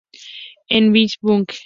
[0.67, 1.45] En "Is Paris Burning?